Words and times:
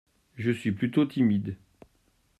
Je 0.35 0.49
suis 0.49 0.71
plutôt 0.71 1.05
timide. 1.05 1.57